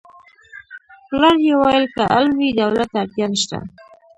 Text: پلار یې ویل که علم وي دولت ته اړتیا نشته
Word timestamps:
پلار 1.07 1.37
یې 1.45 1.53
ویل 1.61 1.85
که 1.95 2.03
علم 2.15 2.35
وي 2.41 2.49
دولت 2.61 2.89
ته 2.93 2.97
اړتیا 3.03 3.25
نشته 3.33 3.57